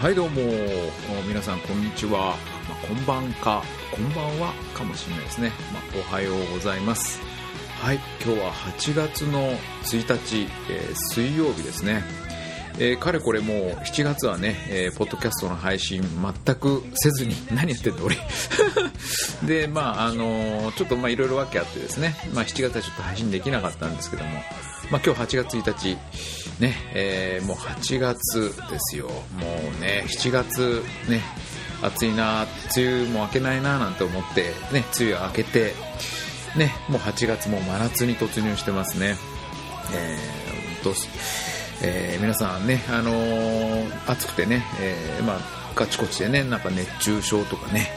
[0.00, 0.40] はいどうも。
[1.28, 2.34] 皆さんこんにちは、
[2.66, 3.62] まあ、こんばんか。
[3.94, 7.20] こんばんはかもしれないですね、まあ、おはようございます。
[7.82, 9.52] はい今日は8月の
[9.82, 12.02] 1日、えー、水曜日ですね。
[12.82, 18.16] えー、かれこれもう7月はね、えー、ポッドキャストの配信全くせずに 何やってんだ俺。
[19.44, 24.42] でまああのー、ちょっとまあいろいろ訳あってですね、まあ、7月はちょっと配信できなかったんですけども、
[24.90, 25.98] まあ、今日8月1日。
[26.58, 29.08] ね、えー、もう8月ですよ。
[29.08, 31.22] もうね7月ね
[31.82, 35.74] 暑いな梅雨も明けないななんて思ってね梅雨明けて
[36.56, 39.16] ねもう8月も真夏に突入してますね。
[39.92, 40.84] えー、
[41.82, 45.38] えー、皆さんね、あのー、暑くてね、えー、まあ、
[45.74, 47.88] ガチコチでね、なんか熱中症とかね、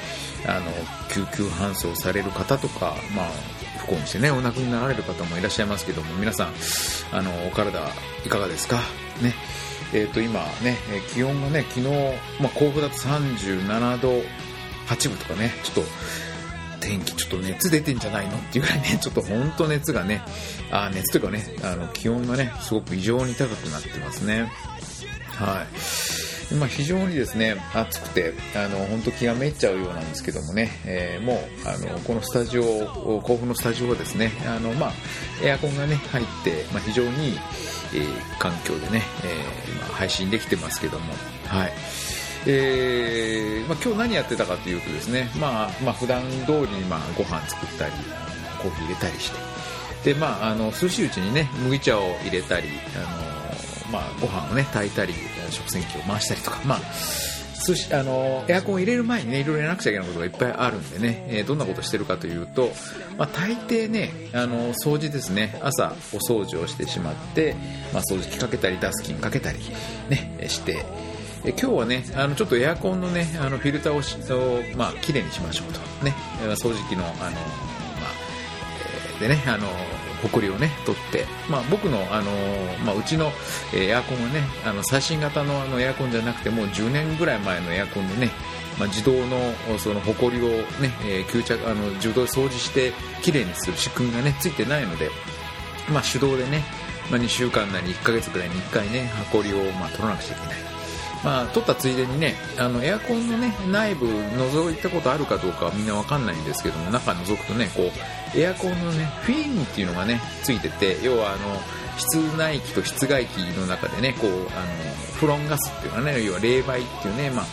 [0.47, 0.71] あの、
[1.09, 3.27] 救急搬送される方とか、まあ、
[3.79, 6.53] 不幸にしてね、お亡くなりになられる方もいらっしゃいますけども、皆さん、
[7.11, 7.81] あの、お体
[8.25, 8.77] いかがですか？
[9.21, 9.33] ね。
[9.93, 10.77] えっ、と、今ね、
[11.13, 11.87] 気温がね、昨日、
[12.41, 14.09] まあ、甲府だと37度
[14.87, 15.91] 8分とかね、ちょっと、
[16.83, 20.21] 天気ちょっと熱出てんじゃないのっていうぐらいね、ちょっと本当熱がね、
[20.71, 24.51] あ熱というかね、あの気温がね、すごく異常に高くなってますね。
[25.29, 25.65] は
[26.51, 26.55] い。
[26.55, 34.93] まあ、非常にですね、暑くて、あの、本当気がめっちゃうようなんですけどもね、えー、もう、あの、このスタジオ、甲府のスタジオはですね、あの、まあ、
[35.41, 37.37] エアコンがね、入って、まあ、非常にいい、
[37.95, 41.13] えー、環境でね、えー、まあ、配信できてますけども、
[41.47, 41.73] はい。
[42.45, 47.93] えーまあ、今日何やってたかというとですね、まあ、まあ普段通りにまあご飯作ったり
[48.61, 50.13] コーヒー入れたりして。
[50.13, 55.13] で、まあ、あの涼しいうちにね麦茶を入れたりあの、まあ、ご飯をね炊いたり
[55.49, 56.79] 食洗機を回したりとか、まあ
[57.65, 62.69] 寿司あのエアコンを入れる前にねいろいろやらなくちゃいけないことがいっぱいあるんでね、えー、どんなことしてるかというと、
[63.17, 65.57] まあ、大抵ねあの掃除ですね。
[65.61, 67.55] 朝お掃除をしてしまって、
[67.93, 69.59] まあ、掃除機かけたりダスキンかけたり、
[70.09, 70.85] ね、して
[71.45, 75.79] え今日はねあのちょっとエアコンのねあのフィルターをしとまあ綺麗にしましょうと。
[76.05, 76.13] ね。
[76.55, 77.31] 掃除機のあのまあ、
[79.19, 79.67] えー、でねあの
[80.29, 82.31] 埃をね取って、まあ、僕の、あの
[82.85, 83.31] まあ、うちの
[83.73, 88.31] エアコンはねあの最新型のあのエアコンじゃなくてもう10年ぐらい前のエアコンでね、
[88.79, 90.49] まあ、自動のその埃を
[90.79, 95.09] ね、えー、吸着あの自動で掃除してきれいにする仕組みがねついてないので、
[95.91, 96.63] まあ、手動でね、
[97.11, 100.72] まあ、2週間なり1ヶ月ぐらいに1回ね埃をまあ取らなくちゃいけない。
[101.23, 107.83] まあ、撮ったついでにねあのエアコンの、ね、内部覗いたことあるかどうかはみんなわかんないんですけども中覗くとねこ
[108.35, 111.39] うエアコンの、ね、フィンっていうのがねついてて要はあの
[111.97, 114.47] 室内機と室外機の中でねこうあの
[115.19, 117.45] フロンガスっていうかね要は冷媒っていうね、まあ、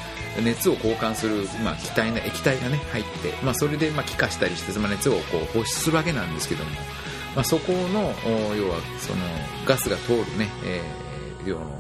[0.43, 6.71] 熱を交換する、まあ、気体な液体がね入って、まあ、それで、まあ、気化したりして、まあ、熱をこう放出するわけなんですけども、
[7.37, 8.15] まあ、そこの
[8.57, 9.21] 要はその
[9.67, 11.80] ガスが通るね、えー、要の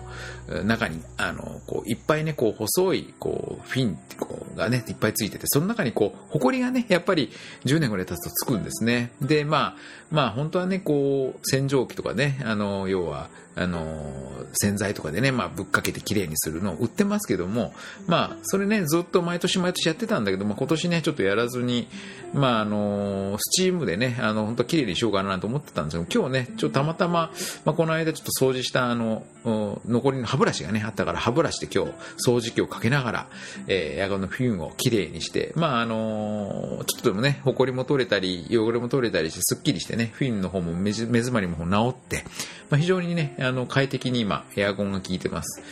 [0.64, 7.30] 中に、あの、こう、いっぱいね、こう、細い、こう、フィンこうがね、いっぱいついてて、その中にこう、埃がね、やっぱり
[7.64, 9.12] 10年ぐらい経つとつくんですね。
[9.20, 9.76] で、まあ、
[10.10, 14.12] まあ、本当はね、こう、洗浄機とかね、あの、要は、あの、
[14.52, 17.74] 洗剤とかでね、まあ、ぶっかけて綺麗にするのを売ってますけども、
[18.06, 21.88] まあ、それね、ずっと毎年毎年やってたんだけども、今年ね、ちょっとやらずに、
[22.32, 27.32] まあ、あの、スチームでね、あの、本当綺麗にしようかなと思ってたんですけど、今日ね、ちょっとたまたま、
[27.64, 31.92] まあ、この間ちょっと掃除した、あの、残りの歯ブラシがね、あったから歯ブラシで今日、
[32.26, 33.26] 掃除機をかけながら、
[33.68, 42.24] えー、エアコンのフィンを綺麗にして、まあ、あの、ちょっとでもね、埃も取れたり、汚れも取れたりして、すっきりしてね、フィンの方も目詰まりも治って、
[42.70, 45.62] まあ、非常にね、あの、快適に今、エアコンが効いてます。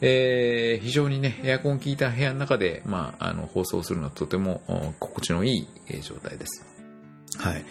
[0.00, 5.66] えー、非常にね、エアコン効いた部屋の中で、まあ、あの、放送するのはとても心地のいい
[6.02, 6.75] 状態です。
[7.38, 7.64] はい。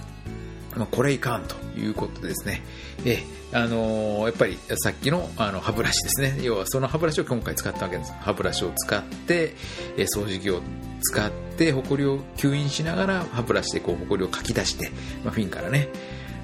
[0.77, 2.63] まあ、これいかんということですね。
[3.05, 6.39] えー、あのー、やっぱりさっきのあの歯ブラシですね。
[6.43, 8.13] 要はその歯ブラシを今回使ったわけです。
[8.21, 9.55] 歯ブラシを使って、
[9.97, 10.61] え、掃除機を
[11.01, 14.91] 使って、埃を吸引しながら歯ブラシでこう埃をかき出して、
[15.25, 15.89] まあ、フィンからね、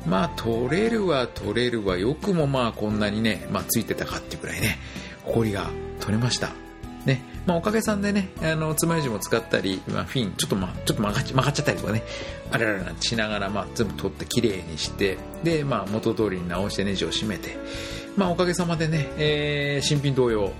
[0.06, 4.78] まあ取れるは取れるはよくもまあこんなにね、まあ、ついてたかってくらいね、
[5.24, 5.70] 埃が
[6.00, 6.50] 取れました。
[7.06, 12.02] ね、まあ、おかげさんでね、あの、つまようじも使ったり、まあ、フィン、ちょっとまあ、ちょっと曲がっちゃったりとかね、
[12.50, 17.56] あれららしながら、まあ、全部取って綺麗にして、で、まあ、元通りに直してネジを締めて、
[18.16, 20.52] まあ、おかげさまでね、えー、新品同様、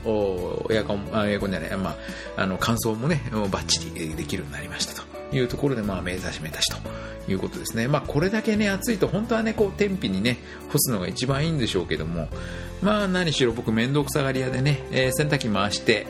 [0.70, 1.96] エアコン、あエアコンじゃない、まあ、
[2.42, 6.76] あの、乾燥もね、バッチリできるようになりましたというところで、まあ、目指し目指しと
[7.30, 7.88] いうことですね。
[7.88, 10.38] まあ、これだけね、暑いと、本当はね、こう、天日にね、
[10.70, 12.28] 干すのが一番いいんでしょうけども、
[12.82, 16.06] まあ、何しろ僕、面倒くさがり屋でね、えー、洗濯機回して、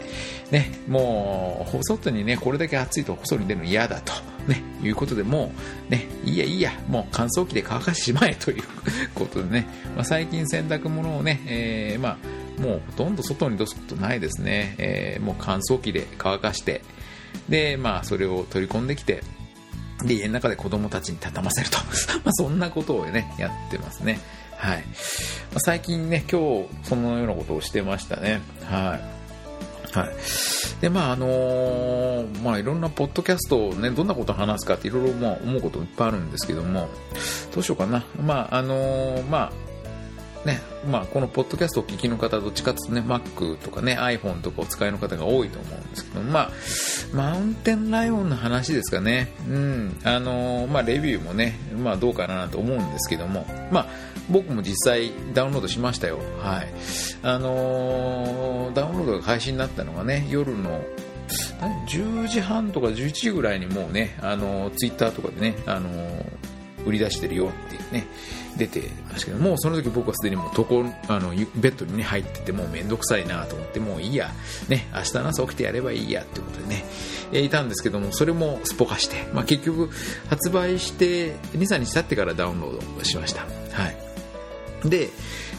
[0.50, 4.12] ね、もう、外にね、これだけ暑いと外に出るの嫌だと、
[4.46, 5.52] ね、いうことでも
[5.88, 8.62] う、ね、いいやいいや、もう乾燥機で乾かしてしまえという
[9.14, 14.74] ことでね、まあ、最近洗濯物をね、えー、まあ、もうほとんど外に出すことないですね。
[14.78, 16.82] えー、もう乾燥機で乾かして、
[17.48, 19.22] で、まあ、それを取り込んできて、
[20.04, 21.78] で、家の中で子供たちに畳ませると。
[22.24, 24.20] まあそんなことをね、やってますね。
[24.56, 24.78] はい。
[24.78, 24.82] ま
[25.56, 28.40] あ、最近ね、今日、そのようなことをしてましたね。
[28.64, 29.15] はい。
[30.00, 30.10] はい。
[30.80, 36.88] で、まあ、あのー、まあ、いろんなポッドキャストをね、どんなことを話すかっていろいろ、まあ、思うこといっぱいあるんですけども、
[37.54, 38.04] どうしようかな。
[38.22, 46.50] まあ、あのー、まあ、ね、まあ、このポッドキャストをお聞きの方、どっちかというとね、Mac とかね、iPhone とかお使いの方が多いと思うんですけど、まあ、
[47.12, 49.32] マウンテンライオンの話ですかね。
[49.48, 49.96] うん。
[50.04, 53.86] あのー、まあ、レビューもね、まあ、どうかなと思うんですけども、まあ、
[54.28, 56.18] 僕も実際ダウンロードしましたよ。
[56.40, 56.68] はい。
[57.22, 60.82] あのー、ダウンロードが開始になったのがね、夜の
[61.88, 66.24] 10時半とか11時ぐらいにもうね、あのー、ツイッターとかでね、あのー、
[66.86, 68.06] 売り出してるよってね、
[68.56, 74.30] 出てましたけど、もうその時僕はすでにもう床、あの、ベッドに、入ってて、もうめんどくさいなと思って、もういいや、
[74.68, 76.84] ね、明日の朝起きてやればいいやってことでね、
[77.32, 79.90] えいたんですけども、それもすっぽかして、まあ結局、
[80.28, 83.42] 発売して2、3日経ってからダウンロードしました。
[83.72, 84.05] はい。
[84.84, 85.10] で、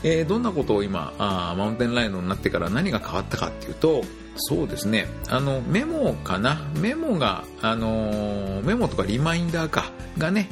[0.03, 4.03] えー、どんなことを今あ、マウンテンライドになってから何が変わったかっていうと、
[4.35, 5.07] そうですね。
[5.29, 6.61] あの、メモかな？
[6.79, 10.47] メモが、あのー、メモとかリマインダーか、がね、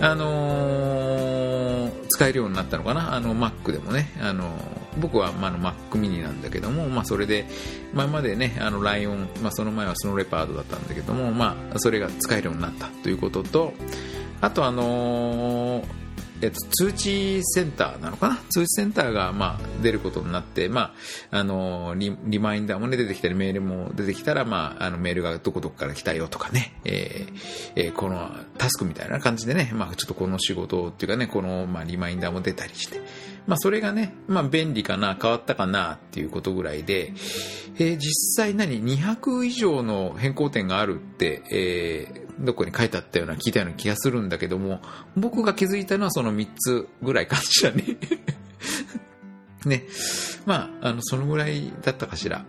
[0.00, 3.14] あのー、使えるようになったのかな？
[3.16, 4.12] あの、Mac でもね。
[4.22, 4.52] あの、
[5.00, 7.48] 僕は、まあ、の、Mac mini なんだけども、まあ、それで、
[7.92, 13.72] 前までね、あの、ライオン、まあ、その前はスノーレパードだったんだけども、まあ、それが使えるようになったということと、
[14.40, 16.03] あと、あのー
[16.42, 18.36] えっと、通知センターなのかな？
[18.50, 20.94] 通知センターが、まあ、出ることになって、ま
[21.30, 33.00] あ、あのリ、リマインダーもね、出てきたり、メールも出てきたら、まあ、あの、メールがどこどこから来たよとかね、えー、えー、このタスクみたいな感じでね、まあ、ちょっとこの仕事っていうかね、この、まあ、リマインダーも出たりして、
[33.46, 37.12] まあ、それがね、まあ、便利かな、変わったかな、っていうことぐらいで、
[37.76, 44.80] えー、実際何、200以上の変更点があるって、えー、どこに書いてあったような聞いたような気がするんだけども、
[45.16, 47.84] 僕が気づいたのはその3つぐらいかしらね
[49.64, 49.84] ね。
[50.46, 52.44] まあ、あの、そのぐらいだったかしら。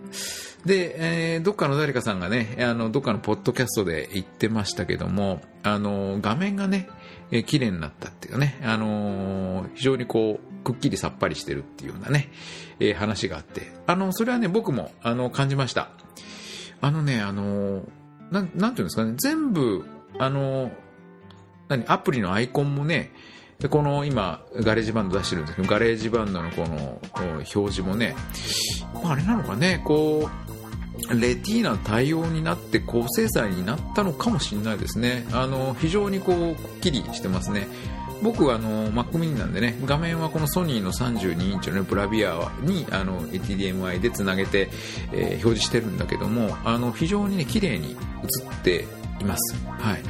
[0.66, 6.90] で、えー、どっかの誰かさんがね、あの、どっかのポッドキャストで言ってましたけども、あの、画面がね、
[7.32, 12.32] えー、綺麗になったっていうね、あのー、非常にこう、くっきりさっぱりしてるっていうようなね、
[12.80, 15.90] えー、話があって、あの、それはね、僕も、あの、感じました。
[16.82, 19.86] あのね、あのーなん、なんていうんですかね、全部、
[20.18, 20.72] あの、
[21.68, 23.12] 何、アプリのアイコンもね、
[23.60, 27.00] で、この今、 GarageBand 出してるんですけど、 GarageBand のこの
[27.36, 28.16] 表示もね、
[29.04, 35.26] あれなのかね、こう、 Retina 対応になって高精細になったのかもしれないですね。
[35.32, 37.68] あの、非常にこう、くっきりしてますね。
[38.22, 44.70] 僕はあの Mac mini なんでね、画面はこのソニーの32インチの、ね、ブラビアにあの HDMI でつなげて、
[45.12, 48.86] えー、表示してるんだけども、あの非常にね、綺麗に映って
[49.22, 49.56] います。
[49.66, 50.04] はい。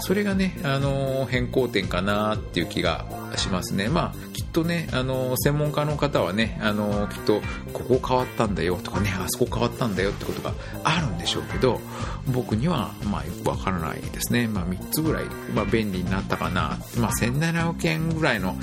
[0.00, 3.04] それがね、あの変更点かなっていう気が
[3.36, 3.88] しますね。
[3.88, 7.40] まあ、とねあの専門家の方はねあのきっと
[7.72, 10.52] ここ変わったんだよとかねあそこ変わったんだよってことが
[10.84, 11.80] あるんでしょうけど
[12.26, 18.56] 僕にはまあよくわからないですね、まあ、3つぐらい、まあ、便利になったかな、まあ、1700円ぐらいの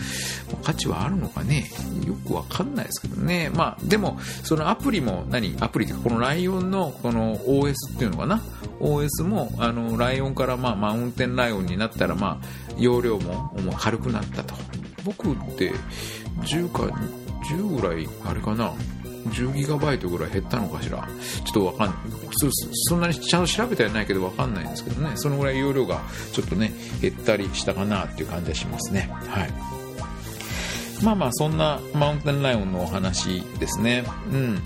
[0.63, 1.69] 価値はあるのかね。
[2.05, 3.49] よくわかんないですけどね。
[3.53, 8.41] まあでもそのアプリも何アプリってこのライオンのこの OS っていうのかな。
[8.79, 14.55] OS もあのライオンからまあマウンテンライオンになったらまあ容量も軽くなったと。
[15.07, 15.71] 僕って
[16.41, 16.83] 10か
[17.49, 18.73] 10ぐらいあれかな
[19.29, 21.07] ？10ギガバイトぐらい減ったのかしら？
[21.45, 21.95] ちょっとわかんない
[22.73, 25.11] そんなにちゃんと調べてはないけどわかんないんですけどね。
[25.15, 26.01] そのぐらい容量が
[26.33, 29.09] ちょっとね減ったりしたかなっていう感じがしますね。
[29.11, 29.53] はい。
[31.03, 34.03] まあまあそんなマウンテンライオンのお話ですね。
[34.31, 34.63] うん。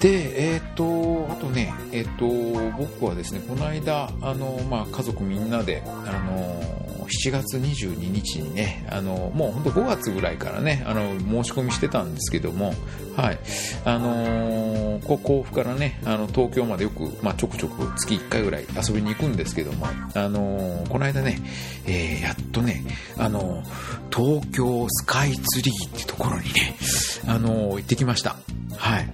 [0.00, 5.90] で、えっ、ー、と、あとね、えっ、ー、と、僕はですね、この間、あの、まあ、家族みんなで、あ
[6.24, 6.79] の、
[7.10, 12.74] 7月22日にね、あの、もう本当5月ぐらいからね、あの、申し込みしてたんですけども、
[13.16, 13.38] はい、
[13.84, 21.38] あのこ甲府からね、あの、東京までよく、まあ、ちょくちょく月1回ぐらい遊びに行くんですけども、あのこの間ね、
[21.86, 22.84] えー、やっとね、
[23.18, 23.62] あの
[24.14, 26.76] 東京スカイツリーってところにね、
[27.26, 28.36] あの行ってきました。
[28.76, 29.12] はい。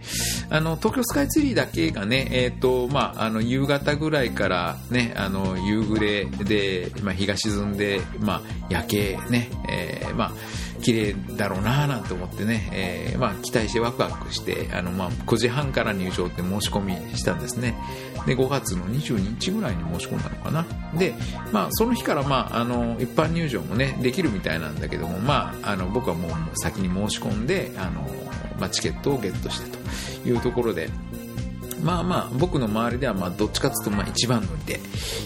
[0.50, 10.32] あの、東京スカイツリーだけがね、えっ、ー、と、まあ、あの、夕方ぐらいからね、あの、夕暮れで、まあ、日が沈んで、まあ、夜景ね、えー、まあ、
[10.86, 17.76] 綺麗だろうななんて思ってね、えー、まあ、期待してワクワクして、あの、まあ、9時半から入場って申し込みしたんですね。
[18.24, 20.64] で、5月の22日ぐらいに申し込んだのかな。
[20.96, 21.16] で、
[21.50, 28.08] まあ、その日から、まあ、あの、一般入場もね、できるみたいなんだけども、まあ、あの、僕はもう先に申し込んで、あの、
[28.60, 29.68] まあ、チケットをゲットして
[30.22, 30.88] というところで、
[31.86, 34.80] まあまあ、僕の周りでは、まあ、どっちかっていうと、まあ、一番乗りで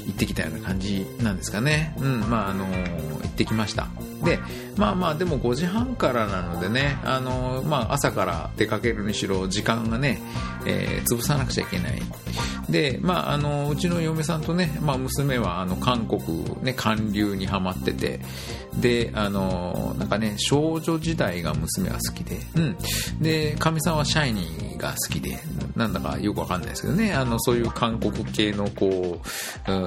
[0.07, 1.97] 行ってきたような感じなんですかね。
[1.99, 3.89] うん、まあ、あのー、行ってきました。
[4.23, 4.39] で、
[4.77, 10.21] まあまあ、でも5時半からなのでね、あのー、まあ、朝から出かけるにしろ、時間がね、
[10.67, 12.03] えー、潰さなくちゃいけない。
[12.69, 18.21] で、まあ、あのー、うちの嫁さんとね、まあ、娘は、あの、韓国、ね、韓流にハマってて、
[18.79, 22.77] で、あの、なんかね、少女時代が娘が好きで、うん。
[23.21, 25.39] で、かみさんはシャイニーが好きで、
[25.77, 29.21] なんだかよくわかんないですけどね、あの、そういう韓国系の、こ
[29.69, 29.81] う、うん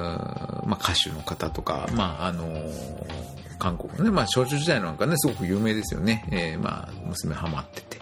[0.66, 2.48] まあ、歌手の方とか、まあ、あの、
[3.58, 6.26] 韓国のね、まあ、少女時代なんかね、すごく有名ですよね。
[6.30, 7.98] えー、まあ、娘ハマってて。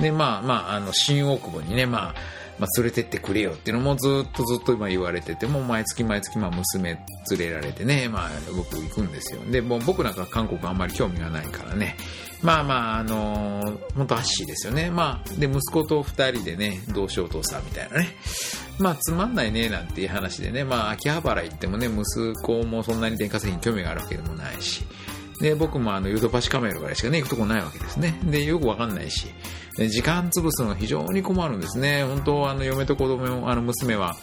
[0.00, 2.14] で、まあ、まあ、あの、新大久保にね、まあ、
[2.58, 6.98] まあ、連れてってくれよっていうのもずっとずっと今言われてて、もう毎月毎月まあ娘
[7.30, 9.40] 連れられてね、まあ僕行くんですよ。
[9.48, 11.96] で、もう僕なんか韓国あんまり興味がないからね、
[12.42, 14.90] まあまあ、あのー、本当アッシーですよね。
[14.90, 18.16] まあ、で、息子と二人でね、どうしようお父さんみたいなね。
[18.78, 24.84] まあ、つまんないね、なんていう話でね、まあ、秋葉原行ってもね、息子もそんなに電化製品興味があるわけでもないし、
[25.40, 28.18] で、僕もあの、ヨドバシカメラぐらいしかね、行くとこないわけですね。
[28.24, 29.26] で、よくわかんないし、
[29.76, 32.04] 時間潰すのが非常に困るんですね。
[32.04, 34.16] 本当、あの、嫁と子供、あの、娘は、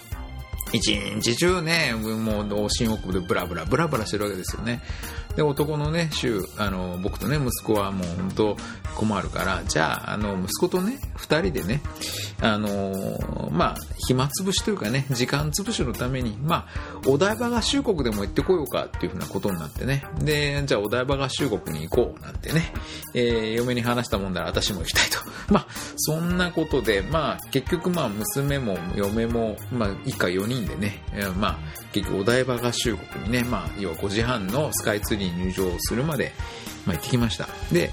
[0.74, 4.82] 一日中ね、もう、新大久保でブラブラ、ブラブラしてるわけですよね。
[5.36, 8.58] で、男のね、週、あの、僕とね、息子はもう本当
[8.96, 11.82] 困るから、じゃあ、あの、息子とね、二人でね、
[12.42, 13.76] あの、まあ、
[14.08, 22.74] 暇つぶしというかね、時間つぶしのために、まあ、お台場合衆国でも行ってこようかっていうふうなことになってね、で、じゃあお台場合衆国に行こうなんてね、
[23.14, 25.20] えー、嫁に話したもんだら私も行きたいと。
[25.54, 31.04] まあ、そんなことで、まあ、結局まあ、娘も嫁も、まあ、一家4人でね、
[31.38, 31.60] まあ、
[31.92, 36.34] 結局お台場合衆国にね、まあ、要は5時半のスカイツリーに入場するまで、
[36.86, 37.48] まあ、行ってきました。
[37.72, 37.92] で、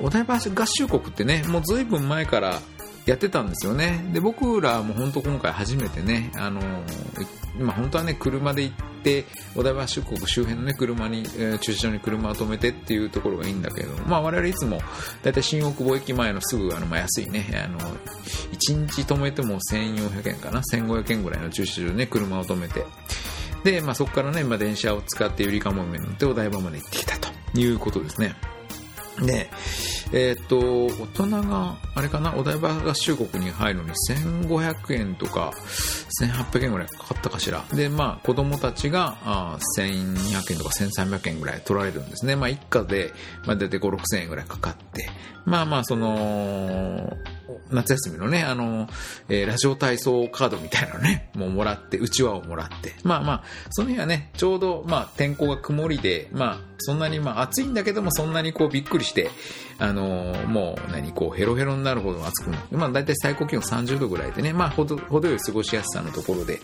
[0.00, 2.60] お台場合衆国ってね、もう随分前から
[3.06, 4.02] やってたんですよね。
[4.12, 6.60] で、僕らも本当今回初めてね、あの、
[7.58, 14.80] 今本当はね、車で行って、お台場出国周辺のね、車に、えー、駐車場に車を止めてっていうところがいいんだけど、まあ我々いつも、
[15.22, 22.86] だいたい新大久保駅前のすぐ、あの、まあ、安いね、あの、1日止めても1400円かな、1500円ぐらいの駐車場にね、車を止めて、
[23.64, 27.28] で、まあそこからね、まあ電車を使ってゆりかもめに乗ってお台場まで行ってきたと
[27.58, 28.36] いうことですね。
[29.20, 29.50] で、
[30.12, 35.52] えっ、と、大人が、あれかな、お台場合衆国に入るのに1500円とか、
[36.22, 37.64] 1800円ぐらいかかったかしら。
[37.72, 42.36] で、まあ、子供たちが、1200円とか1300円ぐらい取られるんですね。
[42.36, 43.12] まあ、一家で、
[43.46, 45.08] まあ、大体5、6000円ぐらいかかって。
[45.44, 47.16] まあまあ、その、
[47.70, 48.88] 夏休みのね、あの、
[49.28, 52.94] えー、ラジオ体操カードみたいなのね、もうもらって、うちわをもらって。
[53.02, 59.30] まあまあ、その日はね、ちょうど、まあ、天候が曇りで、まあ、そんなに、まあ、暑いんだけども、そんなにこう、びっくりして、
[59.78, 66.60] あのー、もう、何、こう、ヘロヘロになるほど暑くなって、まあ、だいたい最高気温30度ぐらいでね、まあ、ほど、程よい過ごしやすさのところで、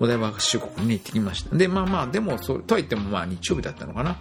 [0.00, 1.54] お台場合宿国に行ってきました。
[1.56, 4.18] で、まあまあ、でも、そうとは言っても、まあ、日曜日だったのかな。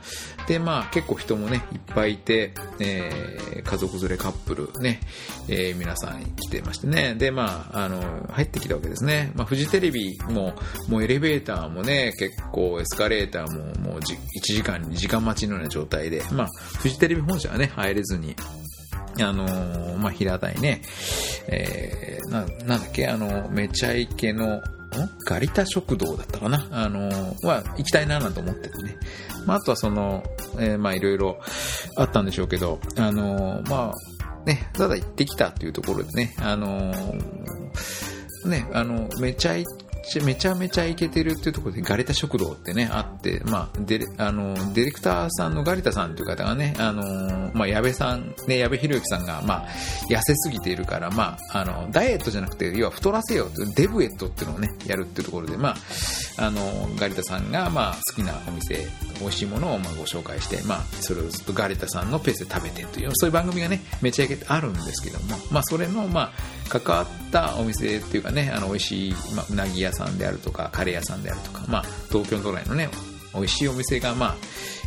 [0.47, 5.01] で、まあ、結構人もね、いっぱいいて、えー、家族連れカップルね、
[5.47, 7.15] えー、皆さん来てましてね。
[7.15, 9.31] で、まあ、あの、入ってきたわけですね。
[9.35, 10.53] まあ、フジテレビも、
[10.89, 14.01] もうエレベーターもね、結構エスカレーターも、もう1
[14.41, 16.47] 時間、2時間待ちのような状態で、まあ、
[16.79, 18.35] フジテレビ本社はね、入れずに、
[19.19, 20.81] あのー、まあ、平台ね、
[21.47, 24.61] えー、な、なんだっけ、あの、めちゃイケの、
[25.25, 26.67] ガリタ食堂だったかな。
[26.71, 28.97] あのー、は、行きたいななんて思っててね。
[29.45, 30.23] まあ、あとはその、
[30.59, 31.39] えー、まあ、いろいろ
[31.97, 36.93] あったんでしょうけど、あのー、まあ、ね、ただ行ってきたっていうところでね、あの、
[38.45, 39.65] ね、あの、めちゃイ
[40.03, 49.67] ちゃめちゃめちゃイケてるっていうところでガリタ食堂ってね、あって、まあ、デあの、ディレクターさんのガリタさんという方がね、あの、まあ、矢部さん、ね、矢部博之さんが、まあ、
[50.09, 55.75] 痩せすぎているから、まあ、あの、ダイエットじゃなくて、要は太らせようデブエットっていうのをね、やるっていうところで、まあ、
[56.37, 58.85] あの、ガリタさんが、まあ、好きなお店、
[59.19, 66.31] 美味しいものをまあご紹介して、まあ、それをずっとガリタさんのペースで食べてという、そういう番組がね、めちゃイケてあるんですけども、まあ、それの、まあ、
[66.69, 72.89] 関わったお店っていうかね、あの、美味しい、まあ、うなぎ屋さんであるとか、カレー屋さんであるとか、まあ、東京都内のね、
[73.33, 74.35] 美味しいお店が、まあ、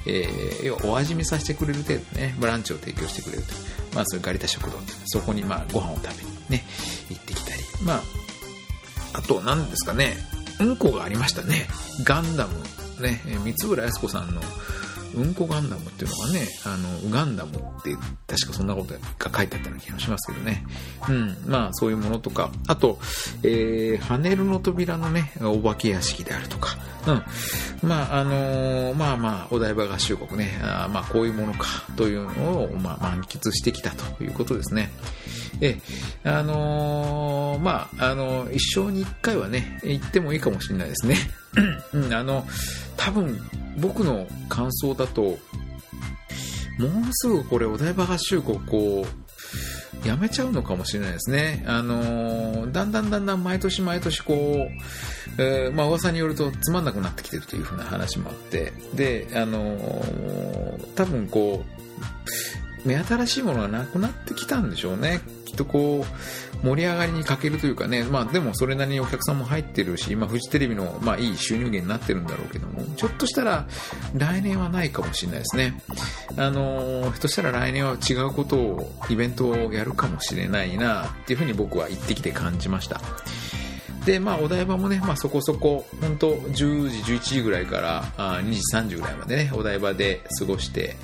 [0.06, 3.54] えー、要はお味見させてくれる程度ね、ブランチを提供してくれると。
[3.94, 6.64] まあ、そういうガリタ食堂そこに、まあ、ご飯を食べにね、
[7.08, 7.62] 行ってきたり。
[7.82, 8.02] まあ、
[9.14, 10.16] あと、何ですかね、
[10.60, 11.66] うんこがありましたね。
[12.04, 12.54] ガンダム。
[13.00, 14.40] ね、三浦靖子さんの、
[15.16, 17.94] うんこガンダムっていうのがね、あの、ガンダムって
[18.26, 20.64] 確かそんなことが書いてあったような気がしますけどね。
[21.08, 22.98] うん、まあそういうものとか、あと、
[23.42, 27.88] えー、ハネルの扉のね、お化け屋敷であるとか、うん。
[27.88, 34.90] まああのー、まあまあ、お台場合衆国ね、あまあこういうものかというのを、まあ満喫してきたということですね。
[35.60, 35.80] え、
[36.24, 41.16] あのー、まあ、あの一生に一回はね、行ってもいいかもしれないですね。
[41.94, 42.46] うん、あの、
[42.96, 43.38] 多分、
[43.78, 45.38] 僕の感想だと、もう
[47.12, 49.06] すぐこれお台場合衆国こ
[50.04, 51.64] う、やめちゃうのかもしれないですね。
[51.66, 61.64] あのー、だんだんだんだん毎年毎年こう、えー、まあ噂によるとつまんなくなってきてるというふうな話もあって、で、あのー、多分こ
[62.84, 65.20] う、目新しいものがなくなってきたんでしょうね。
[65.44, 73.66] きっとこう、盛り上がりに欠けるというかね、まあでもそれなりにお客さんも入ってるし、まあフジテレビの、まあいい収入源になってるんだろうけども、ちょっとしたら
[74.14, 75.80] 来年はないかもしれないですね。
[76.36, 83.00] あのー、ひょっとしたら来年は違うことを、イベントをやるかもしれないな、っていうふうに僕は行ってきて感じました。
[84.06, 86.54] で、まあ、お台場もね、まあ、そこそこ、本当10
[86.88, 90.96] 時、11時ぐらいから、あ2時、3時ぐらいまでね、お台場で過ごして、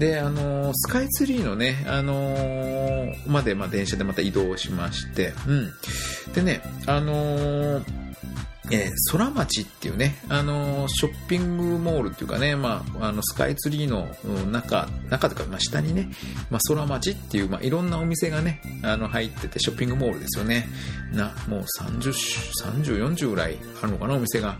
[0.00, 5.72] で、あのー、スカイツリーのね、あのー、まで、まあ、電車でまた移動しまして、うん。
[6.32, 7.84] でね、あのー、
[8.72, 14.08] えー、空町っていうね、あのー、ショッピングモールっていうかね、まあ、あの、スカイツリーの
[14.46, 16.08] 中、中とか、まあ、下にね、
[16.50, 20.66] まあ、空町っていう、まあ、いろんなお店がね、あの、入ってて、ショッピングモールですよね。
[21.12, 22.10] な、もう30、
[22.82, 24.56] 30、40ぐらいあるのかな、お店が。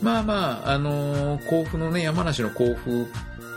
[0.00, 3.08] まあまあ、あのー、甲府のね、山梨の甲府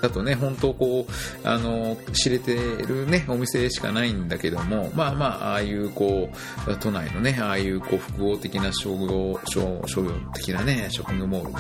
[0.02, 6.30] だとね、本当こう、あの、知れてるね、お店しかないんだけども、まあまあ、ああいうこ
[6.68, 11.54] う、都内のね、ああいうこう、複合的な商業、商商業的なね、ショッピングモール、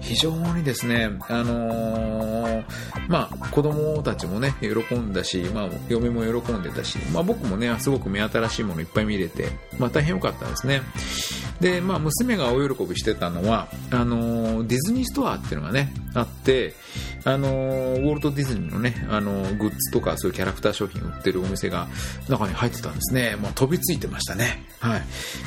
[0.00, 2.64] 非常にですね、あのー、
[3.08, 9.48] まあ、子供たちもね、喜んだし、まあ、嫁も喜んでたし、まあ僕もね、すごく目新しいものいっぱい見れて、
[9.78, 10.82] まあ大変良かったですね。
[11.60, 16.74] で、まあ娘が大喜びしてたのは、あの、ディズニーストアっていうのがね、あって、
[17.24, 21.88] あのウォルト・ディズニーのね、あのグッズとかそういうキャラクター商品売ってるお店が
[22.28, 23.36] 中に入ってたんですね。
[23.36, 24.64] もう飛びついてましたね。
[24.78, 25.02] はい。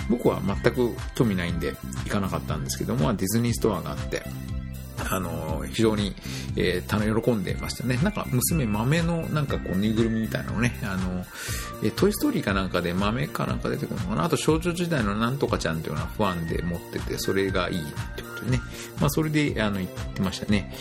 [0.09, 1.73] 僕は全く興味ないんで
[2.05, 4.23] 行かなかったんですけども、ディズニーストアがあって、
[5.09, 6.15] あの、非常に、
[6.55, 7.99] えー、喜んでましたね。
[8.03, 11.25] なんか、娘豆の、なんかこう、ぬいぐるみみたいなのね、あの、
[11.83, 14.23] えー、トイストーリーかなんかで豆かなんか出てくるのかな。
[14.23, 17.83] あと、少女時代のなんとかちゃんっていうのはファンで持ってて、それがいいっ
[18.15, 18.61] てことでね。
[18.99, 20.73] まあ、それで、あの、言ってましたね。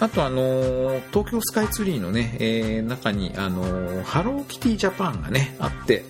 [0.00, 6.04] あと、あの、東京スカイツリーのね、えー、中に、あの、ハローキティジャパンがね、あって、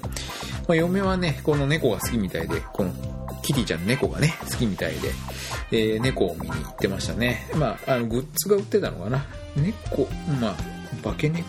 [0.69, 2.93] まあ、嫁はね、この猫が好きみたいで、この
[3.43, 5.13] キティちゃんの猫がね、好きみたいで、
[5.73, 7.49] えー、猫を見に行ってましたね。
[7.55, 9.27] まあ、あの、グッズが売ってたのかな。
[9.57, 10.09] 猫、
[10.41, 10.55] まあ、
[11.03, 11.45] 化け猫、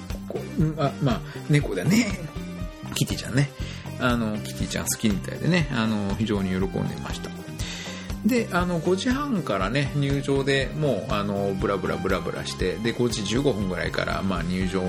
[0.77, 2.08] あまあ、猫だね。
[2.95, 3.49] キティちゃんね。
[3.99, 7.37] あの、キティちゃん好きみたいでね、あの、非常に喜んでました。
[8.25, 14.82] であの5時半からね入場でもうあのブラブラブラブラしてで5時15分ぐらいから、まあ、入場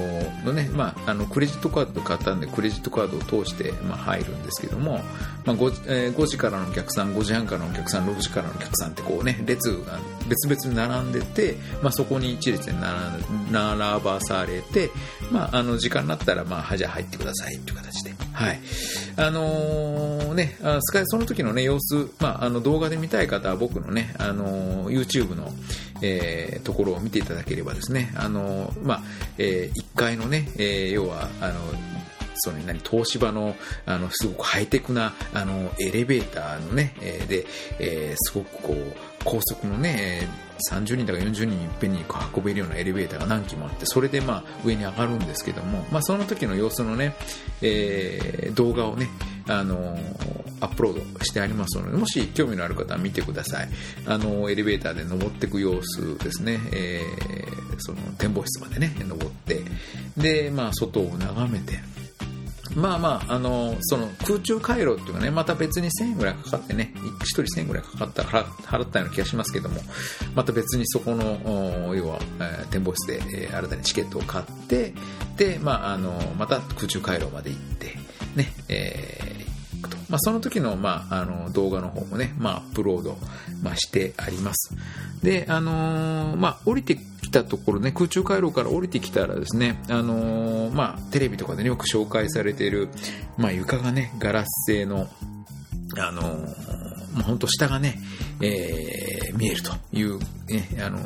[0.45, 5.01] のね、まあ、あのクレジットカード買ったんでクレジットカードを通して、まあ、入るんですけども、
[5.45, 14.91] まあ 5, えー、5時からのお客さん5時半からのお客さん6時からのお客さんってこうね列が別々に並んでて、まあ、そこに一列で並ばされて、
[15.31, 18.15] まあ、あの時間になったら、まあ、じゃあ入ってくださいっていう形で。
[18.33, 18.61] はい
[19.17, 25.51] あのー、ね、スカイその時の、ね、様子、まあ、あの動画で見たい方は僕のね、あの、YouTube の、
[26.03, 29.03] えー、ところを見ていただければですね、あの、まあ
[29.39, 31.61] えー、1階のね、えー、要はあの
[32.39, 33.55] その何東芝の
[33.87, 37.47] あのすごくハイテクなあのエレベーターのね、えー、で、
[37.79, 40.29] えー、すごくこう高速のね
[40.71, 42.05] 30人とか40人いっぺんに
[42.35, 47.15] 運べるようなエレベーターが何機もあってそれでまあ上に上がるんですけども、まあ、その時の様子のね、
[47.63, 49.09] えー、動画をね
[49.49, 49.99] あの
[50.61, 53.69] アップロードしてありますのでもし興味のある方は見てください。
[54.07, 59.63] あのエレベーターで登っていく様子ですね、えー、その展望室までね登って。
[60.17, 61.79] で、まあ、外を眺めて。
[62.75, 69.81] まあまあ、あのその空中回路っていうのはね、また別に1000円ぐらいかかってね、1人1000円ぐらいかかった払払ったような気がしますけども、
[70.35, 74.93] また別にそこの、要は、えー、展望室で、えー、新たにチケットを買って、
[75.37, 77.97] で、まあ、あのまた空中回廊まで行って、
[78.37, 79.38] ね、えー、
[80.09, 83.19] まあ、その時の、まあ、あの動画の方もね、まあ、アップロード、
[83.63, 84.75] まあ、してあります。
[85.23, 92.89] で、あのー、まあ、降りて来たところね、空中回廊から降りてきたらですね、あのー、まあ、テレビとかでね、よく紹介されている、
[93.37, 95.09] まあ、床がね、ガラス製の、
[95.99, 97.99] あのー、本当下がね、
[98.41, 100.99] えー、見えるという、ね、あの、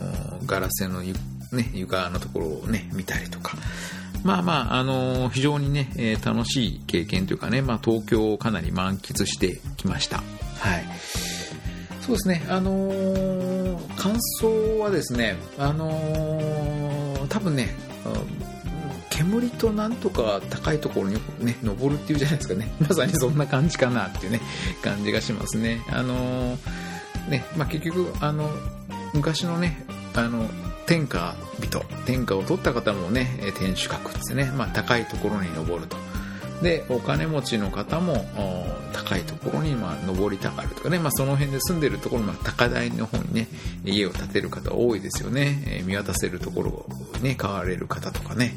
[0.47, 3.57] ガラス製のね、床のところをね、見たりとか、
[4.25, 10.19] まあまあ、あのー、非常にね、えー、楽しい経験というかね、まあ、東京をかなり満喫してきました。
[10.19, 10.85] はい。
[12.01, 17.75] そうですね、あのー、感想はですね、あのー、多分ね、
[19.11, 22.73] 煙となんとか高いところにね、登るっていうじゃないですかね。
[22.81, 24.41] まさにそんな感じかなっていうね、
[24.83, 25.83] 感じがしますね。
[25.91, 26.59] あのー、
[27.29, 28.51] ね、まあ、結局、あの、
[29.15, 30.49] 昔のね、あの、
[30.87, 35.97] 天下人、天下を取った方もね、天守閣ですね、まあ、高いところに登ると。
[36.63, 38.25] でお金持ちの方も
[38.93, 43.49] 高いところにまあ登りたがるとかね、まあ、その辺で住んでるところ、まあ、高台の方にね
[43.85, 46.87] 家を建てる方多いですよね、えー、見渡せるところを
[47.21, 48.55] ね買われる方とかね。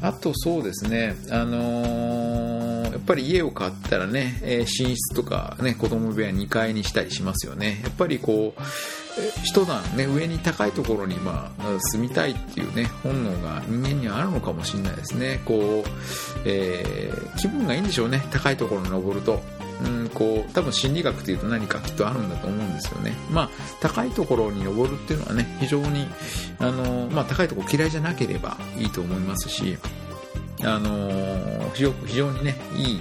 [0.00, 7.80] あとそうですねあのー、やっぱり家を買ったらね、寝室とかね子供部屋2階にしたりしますよね。
[7.82, 8.62] やっぱりこう
[9.44, 15.40] 一段ね上に高いところにまあ住みたいっていうね本能が人間にはあるのかもしれないですね。
[15.44, 15.88] こう、
[16.44, 18.22] えー、気分がいいんでしょうね。
[18.30, 19.40] 高いところに登ると。
[19.82, 23.16] うんこう多分心理学というと何かきっとあるんだと思うんですよね。
[23.30, 26.06] まあ高いところに登るっていうのはね非常に
[26.60, 29.76] あの、まあ、高いところ嫌いじゃなければいいと思いますし
[30.64, 33.00] あの非常にねいい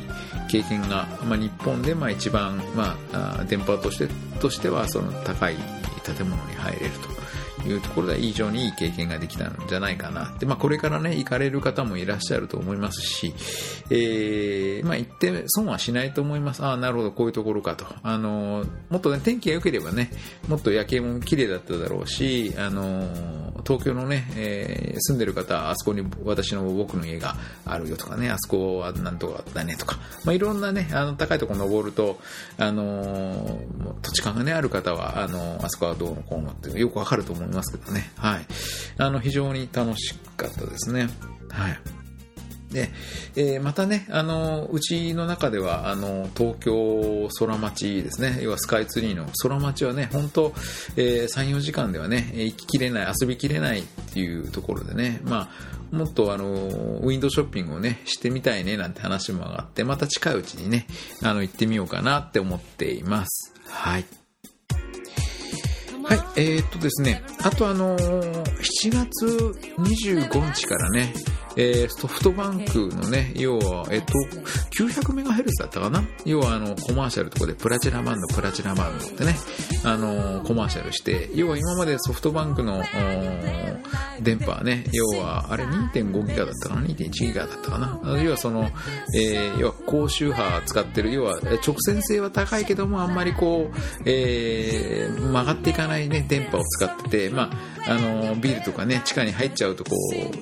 [0.50, 4.08] 経験が、まあ、日本でまあ一番、まあ、電波として
[4.40, 5.56] としてはその高い
[6.04, 7.22] 建物に入れると。
[7.68, 13.34] いうところで非常にいい経験ができたんじゃないかなで、まあ、これからね、行かれる方もいらっしゃると思いますし、
[13.90, 16.64] えー、まあ、行って損はしないと思います。
[16.64, 17.86] ああ、なるほど、こういうところかと。
[18.04, 20.12] あの、もっとね、天気が良ければね、
[20.48, 23.08] もっと夜景も綺麗だっただろうし、あの、
[23.66, 32.20] 東京のね、えー、住んでる方、あそこに私の僕の家があるよとかね、あそこはなんとかだねとか、まあ、いろんなね、あの、高いところ登ると、
[32.58, 33.60] あの、
[34.02, 38.46] 土地勘がね、ある方は、あの、あそこはどうのこうのってよくわかると思いますけどね、はい。
[38.98, 41.10] あの、非常に楽しかったですね。
[41.50, 42.01] はい。
[42.72, 42.90] で、
[43.36, 50.54] えー、またね、あの、うちの中では、あの、東京空町ですね、要はスカイツリーの空町はね、本当、
[50.96, 60.88] えー、3、4時間ではね、行ききれない、遊びきれないっていうところでね、まあ、もっとあの、ウィンドショッピングをね、してみたいね、なんて話も上がって、また近いうちにね、
[61.22, 63.54] あの、行ってみようかなって思っています。
[63.68, 64.06] はい。
[66.04, 68.44] はい、えー、っとですね、あとあのー、
[68.84, 69.26] 7月
[69.78, 71.14] 25日からね、
[71.58, 74.14] えー、ソフトバンクのね、要は、えっと、
[74.78, 76.04] 900MHz だったかな？
[76.26, 79.36] 要はあの、コマーシャルとかでプラチナバンド、プラチナバンドってね、
[79.84, 82.84] あの、コマーシャルして、要は今までソフトバンクの、
[84.22, 88.22] 電波はね、要は、あれ2.5ギガだったかな ?2.1 ギガだったかな？
[88.22, 88.70] 要はその、
[89.16, 97.50] えー、要は高周波使ってる、要は直線性は高いけども、あんまりこう、えー、曲がっていかないね、電波を使ってて、ま
[97.88, 99.92] あ、あの、ビルとかね、地下に入っちゃうとこ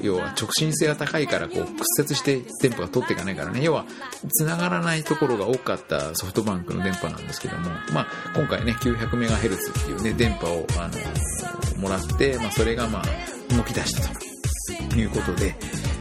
[0.01, 3.63] う、要は直進性は高いからこう屈折して電波が取っていかないからね。
[3.63, 3.85] 要は
[4.29, 15.55] 繋がらないところが多かったソフトバンクの電波なんですけども、まあ、今回ね 900MHz っていうね電波をあのもらって、まあ、それがまあ動き出したということで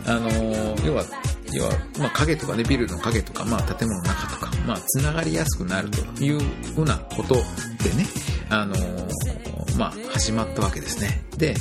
[0.06, 0.30] あの
[0.84, 1.04] 要は
[1.52, 6.40] 要は、まあ、影とかね、ビルの影とか、まあ、建物の中とか、まあ、つながりやすくなるという
[6.74, 8.06] ふうなことでね、
[8.50, 8.74] あの
[9.78, 11.22] まあ、始まったわけですね。
[11.36, 11.54] で、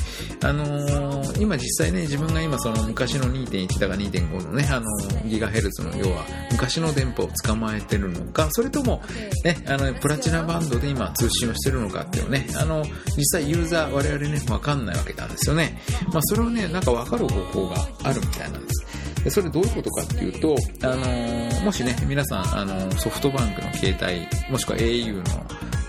[0.43, 9.04] あのー、今実際ね、自分が今その昔の2.1だか2.5のね、あのー、ギガヘルツの要は昔の電波を捕まえてるのか、それとも、
[9.43, 12.84] ね、あの、プラチナバンドで今通信をしてるのかっていうのね、あの、
[13.15, 15.80] 実際ユーザー我々ね、わかんないわけなんですよね。
[16.12, 18.96] まあ、それをね、なんかわかる方法があるみたいなんです。
[19.30, 25.23] それどういうことかっていうと、あのー、もしね、皆さん、あのソフトバンクの携帯、もしくは au の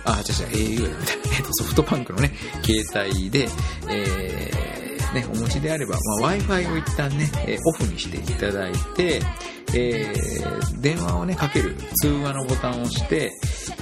[0.05, 3.49] あ、違う違う、au だみたいな、えっと、ソフトバンクのね、携帯で、
[3.89, 9.21] えー、ね、お持ちであれば、まあ、Wi-Fi を一旦ね、えー、オフにしていただいて、
[9.75, 13.31] えー、電話をね、かける通話のボタンを押して、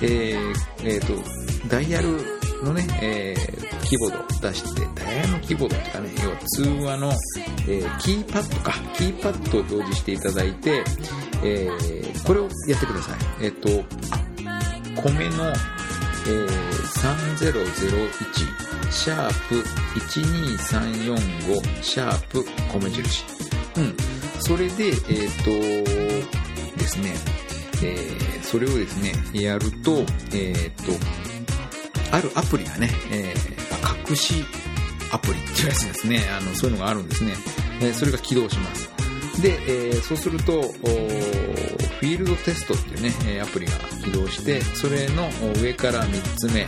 [0.02, 2.18] えー、えー、と、ダイヤル
[2.62, 7.12] のね、えー、キーボードを出して、ダイヤルのキーボードっていうかね、要は通話の、
[7.68, 10.84] えー、キーパッドか、キーパッドを表示していただいて、
[11.42, 13.18] えー、これをやってください。
[13.42, 13.68] えっ、と、
[15.02, 15.52] 米の
[16.28, 16.48] えー、
[17.38, 19.56] 3001シャープ
[20.00, 23.24] 12345シャープ米印。
[23.76, 23.96] うん。
[24.40, 27.14] それで、えっ、ー、とですね、
[27.82, 30.92] えー、それをですね、やると、えっ、ー、と、
[32.12, 34.44] あるアプリがね、えー、隠し
[35.12, 36.22] アプリっていうやつですね。
[36.36, 37.34] あの、そういうのがあるんですね。
[37.80, 38.90] え、それが起動します。
[39.42, 43.72] で、えー、そうすると、フィールドテストっていうね、アプリが
[44.04, 45.28] 起動して、それの
[45.60, 46.66] 上から3つ目、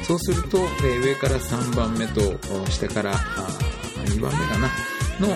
[0.04, 2.22] そうすると、えー、上から3番目と
[2.70, 4.68] 下から2番目かな、
[5.20, 5.28] の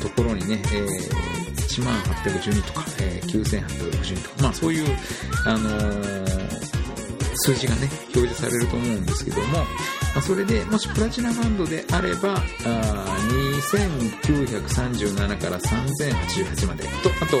[0.00, 1.38] ところにね、えー
[1.78, 4.86] 1万812とか、えー、9862とか、まあそういう、
[5.44, 6.77] あのー、
[7.38, 9.64] 数字がね、表示されると思うんですけども、
[10.14, 13.18] ま、それで、もしプラチナバンドであれば、あ
[13.58, 16.84] 2937から3088まで。
[16.84, 17.38] と、あと、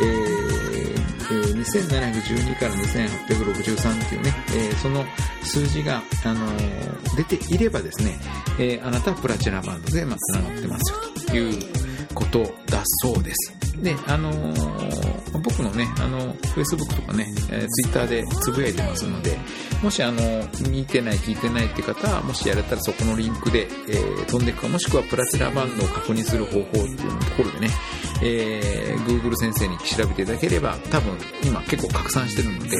[0.00, 5.04] えー、2712から2863っていうね、えー、その
[5.42, 8.18] 数字が、あのー、出ていればですね、
[8.58, 13.54] えー、あなたはプラチナバンドで、まあ、繋がってますよということだそうです。
[13.82, 19.38] で、あのー、僕のね、あの、Facebook とかね、えー、Twitter でつぶやいてますので、
[19.82, 20.20] もしあの、
[20.70, 26.96] 見てない、聞いてないって方は、もしやれたらそこのリンクで、えー、飛んでいくか、もしくはプラチナバンドを確認する方法っていうと
[27.36, 27.70] ころでね、
[28.22, 32.78] えー、Google 先生に調べていただければ、多分今結構拡散してるので、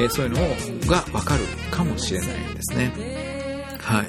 [0.00, 0.40] え、そういうの
[0.86, 2.92] がわかるかもしれないですね。
[3.78, 4.06] はい。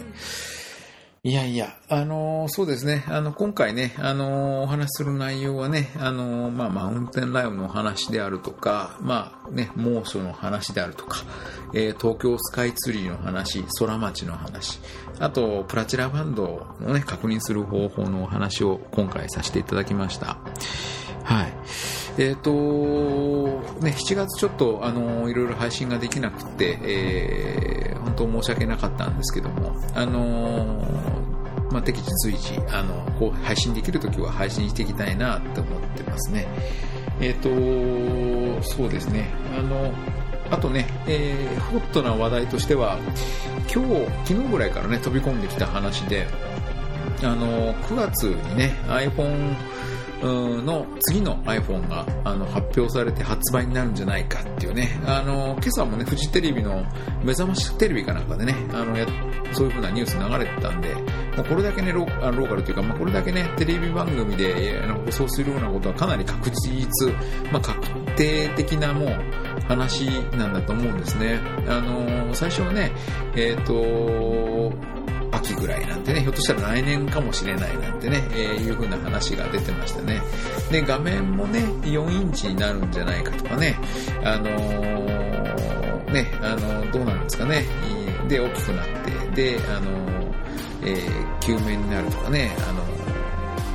[1.24, 3.04] いやいや、あのー、そうですね。
[3.08, 11.20] あの、今回ね、あのー、お話しする内容はね、あのー、まあ、マウンテンライブの話であるとか、まあ、ね、猛暑の話であるとか、
[11.76, 14.80] え東京スカイツリーの話、空町の話、
[15.20, 20.40] あと、プラチナバンドのね、確認する方法のお話を今回させていただきました。
[21.24, 21.54] はい。
[22.18, 22.52] えっ、ー、と、
[23.80, 30.81] ね、7月ちょっと、あの、いろいろ配信ができなくて、えー、本当申し訳なかったんですけども、あの
[31.72, 36.48] まあ、適時随時、あの、こう配信できるときは配信していきたいなって思ってますね。
[37.20, 39.94] えっ、ー、と、そうですね、あの、
[40.50, 42.98] あとね、えー、ホットな話題としては、
[43.74, 46.28] 今日、昨日ぐらいからね、飛び込んできた話で、
[47.24, 49.56] あの、9月にね、iPhone
[50.24, 56.86] の次の iPhone があの発表されて発売になるんじゃないかっていうね、あの今朝もね、フジテレビの
[57.24, 59.06] 目覚ましテレビかなんかでね、あのや
[59.52, 60.96] そういう風なニュース流れてたんで、
[61.36, 67.12] まあ、これだけねロ、ローカルというか、まあ、これだけね、テレビ番組で放送するようなことはかなり確実、
[67.52, 71.40] まあ、確定的なもう話なんだと思うんですね。
[71.68, 72.92] あの最初はね、
[73.36, 74.74] えっ、ー、と、
[75.32, 80.22] 秋ぐらいなんてね、ひょっとしたら来年かもしれないなんてね、えー、いう風な話が出てましたね。
[80.72, 83.78] で、画面もね、4インチになるんじゃないかとかね、
[84.24, 87.66] あのー、ね、あのー、どうなんですかね、
[88.28, 88.88] で、大きくなっ
[89.34, 90.21] て、で、あのー、
[90.84, 92.84] えー、球面になるとかね、あの、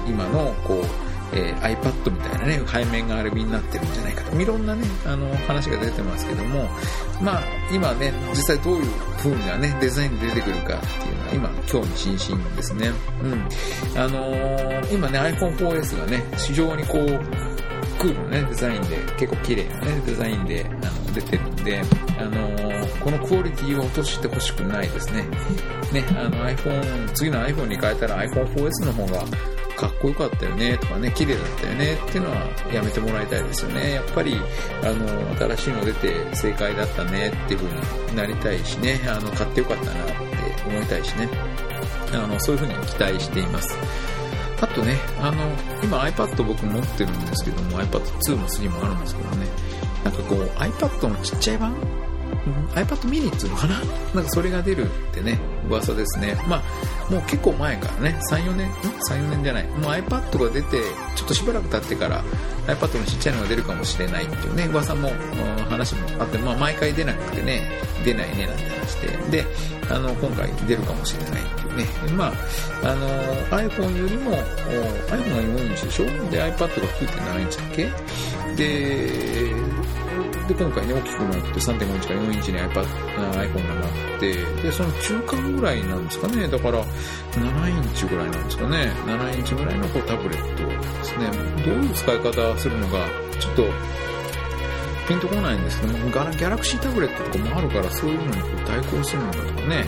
[0.09, 0.87] 今の、こう、
[1.33, 4.41] えー、iPad みたいなね、背面がアルミになってるんじゃないかと。
[4.41, 6.69] いろんなね、あの、話が出てますけども、
[7.21, 7.43] まあ、
[7.73, 12.93] 今ね、実際どういう風なね、デザインで出てくるかっていうのは、今、興味津々ですね。
[13.23, 14.01] うん。
[14.01, 17.56] あのー、今ね、iPhone4S がね、非常にこう、
[17.99, 21.83] クールなね、デザインで、結構綺麗なね、デザインで、あの、出てるんで、
[22.19, 25.23] あのー、このクオリティを落としてほしくないですね。
[25.93, 29.25] ね、あの iPhone、次の iPhone に変えたら iPhone4S の方が
[29.77, 32.37] かっこよかったよねとかね、綺麗だったよねっていうのは
[32.73, 33.93] やめてもらいたいですよね。
[33.93, 34.37] やっぱり、
[34.83, 40.15] あの、新しいの出て正解だったねっていう風になりたいしね、あの、買ってよかったなって
[40.67, 41.29] 思いたいしね。
[42.13, 43.77] あの、そういう風に期待しています。
[44.61, 45.37] あとね、あの、
[45.83, 49.47] 今 iPad 僕持ってるんですけども、iPad 2も3もあるんですけどね、
[50.05, 51.75] なんかこう iPad のちっちゃい版
[52.75, 53.81] iPad mini っていうのかな？
[54.15, 56.37] なんかそれが出るってね、噂ですね。
[56.47, 56.63] ま
[57.09, 59.65] あ、もう結構前からね、3、4年、?3、4年じゃない。
[59.65, 60.83] もう iPad が出て、
[61.17, 62.23] ちょっとしばらく経ってから
[62.67, 65.11] iPad のちっちゃいのが出るかもしれないっていうね、噂も、
[65.69, 67.63] 話もあって、まあ毎回出なくてね、
[68.05, 69.45] 出ないねなんて話して、で、
[69.91, 71.87] あの、今回出るかもしれないっていうね。
[72.17, 72.33] まあ、
[72.85, 73.09] あの、
[73.49, 76.05] iPhone よりも、iPhone が4インチでしょ？
[76.31, 77.91] で、iPad が9.7インチだっけ？
[78.57, 79.55] で、
[80.49, 82.85] で、今回ね、大きくなって3.5インチか4インチに iPad、
[83.33, 84.33] iPhone がなって、
[84.63, 86.47] で、その中間ぐらいなんですかね。
[86.47, 86.85] だから、
[87.33, 88.93] 7インチぐらいなんですかね。
[89.07, 91.31] 7インチぐらいのこうタブレットですね。
[91.65, 93.09] どういう使い方するのか、
[93.41, 93.65] ちょっと、
[95.09, 99.85] ピンとこないんですけども、ギャラクシータブレットとかもあるから、そういうのにこう対抗するのかとかね。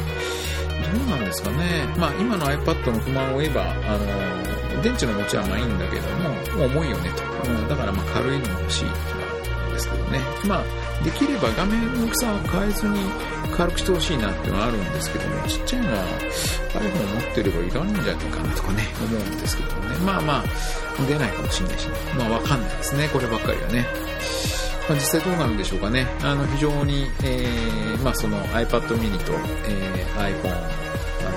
[0.93, 1.85] どうなんですかね。
[1.99, 6.09] まあ、今の iPad の不満を言えば、あの、電池の持ちはまあいんだけど
[6.57, 7.51] も、重いよねと。
[7.51, 9.18] うん、だからまあ軽いのも欲しい
[10.09, 10.21] ね。
[10.45, 13.01] まあ、できれば画面の大きさは変えずに
[13.57, 16.05] 軽くしてほしいなっていうのはあるんですけども、ちっちゃいのは
[16.75, 19.97] iPhone 持ってればいらないんじゃないかなとかね、思うんですけどもね。
[19.99, 20.45] まあまあ、
[21.07, 21.95] 出ないかもしれないしね。
[22.17, 23.87] まあわかんないですね、こればっかりはね。
[24.89, 26.07] まあ、実際どうなるんでしょうかね。
[26.23, 29.33] あの、非常に、えー、まあその iPad mini と、
[29.67, 30.88] えー、iPhone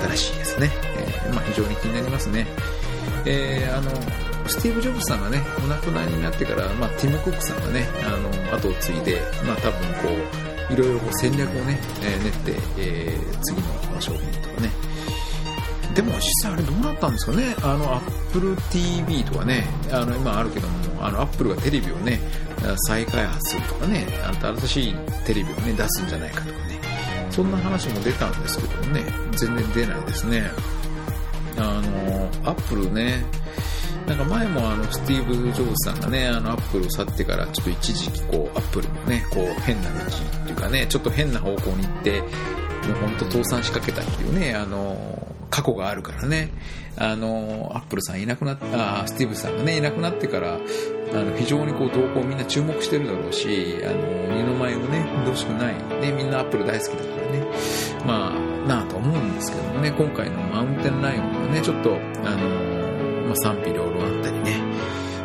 [0.07, 0.71] 新しいですね。
[0.97, 2.47] えー、まあ非常に気になりますね。
[3.25, 3.91] えー、あの、
[4.47, 10.09] スティーブ・ジョブズさんがね、お亡くなりになってから、まあ、ティム・クックさんがね、あの、後を継いで、まあ、多分こ
[10.69, 14.71] う、いろいろこう戦略をね、えー、練って、えー、次の商品とかね。
[15.93, 17.53] でも実際あれどうなったんですかね？
[17.61, 22.19] あの、Apple TV とかね、あの、今あるけども、あの、Apple がテレビをね、
[22.87, 26.80] 再開発するとかね、あと新しいテレビをね、出すんじゃないかとかね。
[27.41, 30.51] そんな話も出たんですけどもね、全然出ないですね。
[31.57, 33.25] あの、Apple ね、
[34.05, 42.29] なんか前もあの、スティーブ・ジョブズさんがね、あの、 Apple を去ってから、ちょっと一時期こう、 Apple もね、こう、変な道っていうかね、ちょっと変な方向に行って、もう
[43.01, 46.51] ほんと倒産しかけたっていうね、あの、過去があるからね、
[46.95, 50.59] あの、 Apple さんいなくなった、あスティーブさんがね、いなくなってから、
[51.13, 55.75] あの、非常にこう、動向みんな注目してるだろうし、あの、二の舞をね、どうしくない。
[56.01, 57.45] ね、みんなアップル大好きだからね。
[58.05, 64.61] まあ、なあと思うんですけどもね、今回のマウンテンライオンはね、ちょっと、あの、まあ、賛否両論あったりね、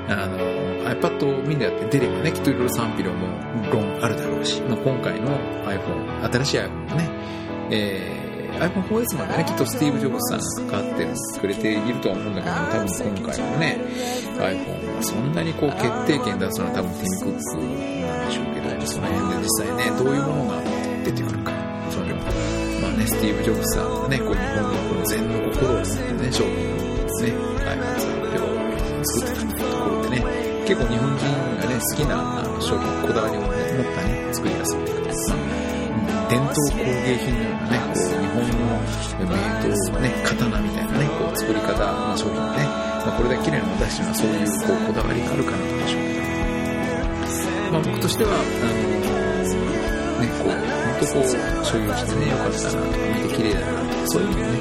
[0.09, 0.39] あの、
[0.87, 3.13] iPad mini だって出ればね、きっといろいろ賛否両
[3.73, 7.11] 論あるだろうし、まあ、今回の iPhone、新しい iPhone もね、
[7.71, 13.79] えー、iPhone4S までね、きっとスティーブ・ジョブズさんが関わってくれているとは思うんだけど、多分今回のね、
[14.39, 20.63] iPhone はそんなにこう決定権出すのは多分ティム・クックなんでしょうけど、その辺で実際ね、どういうものが
[21.05, 21.53] 出てくるか、
[21.97, 22.17] それを、
[22.83, 27.33] まあね、スティーブ・ジョブズさんがね、こう日本のこの全の心を持ってね、商品ですね、
[27.65, 28.27] 開発を
[29.05, 30.25] 作ってたところでね、
[30.69, 31.25] 結構日本人
[31.57, 38.77] がね、好きな商品、こだわりを、ね、持ったね、作りやすいというか、まあ、伝統工芸品のようなね、こう、日本の
[39.25, 39.33] 名
[39.65, 42.41] 刀、ね、刀みたいなね、こう、作り方、まあ、商品ね、
[43.07, 49.17] まあ、これだけ綺麗なの出してるのはそういう、こう、こだわりがあるかなんでしょう、まあ、僕としては、あの、
[50.21, 50.61] ね、こう、本
[51.01, 54.59] 当こう、所有してね、よかったなとか、見て綺麗だなとか、そういうのをね、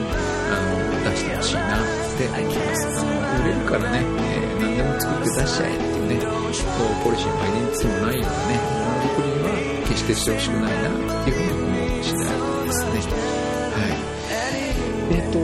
[0.52, 1.86] あの、出してほしいなっ
[2.18, 2.88] て思います。
[2.88, 3.12] あの、
[3.44, 9.50] 売れるからね、えー、何でも作って出しちゃえっていうね、こう、ポリシーもアイデンティティもないようなね、ものづくりには
[9.88, 12.26] 決してしてほしくないなっていうふうに思う次第
[12.66, 13.26] ですね。
[13.76, 14.16] はい。
[15.12, 15.40] えっ、ー、と、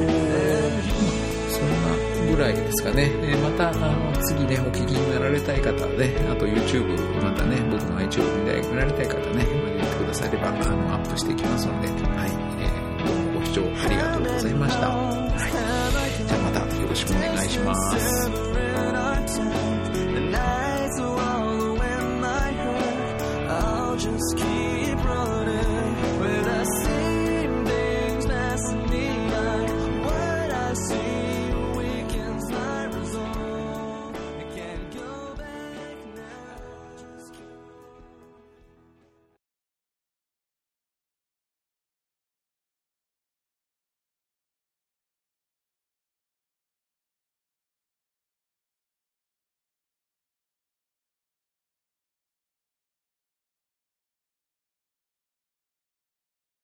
[1.51, 3.11] そんなぐらいですかね。
[3.23, 9.70] え、また、あの、次ね、お聞きになられたい方はね、あと YouTube、またね、僕の YouTube 見られたい方ね、
[10.11, 11.93] だされば、あの、アップしていきますので、は
[12.27, 12.31] い。
[12.59, 14.89] えー、どうもご視聴ありがとうございました。
[14.89, 16.27] はい。
[16.27, 18.51] じゃあまたよろしくお願いします。